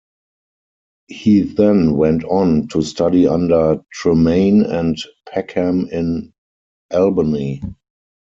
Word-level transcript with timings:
He 1.09 1.41
then 1.41 1.95
went 1.95 2.23
on 2.23 2.67
to 2.69 2.81
study 2.81 3.27
under 3.27 3.85
Tremain 3.93 4.63
and 4.65 4.97
Peckham 5.29 5.89
in 5.91 6.33
Albany. 6.91 7.61